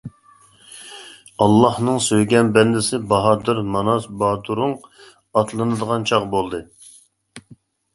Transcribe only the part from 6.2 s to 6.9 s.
بولدى.